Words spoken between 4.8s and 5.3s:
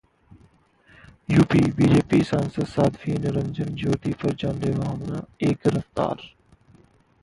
हमला,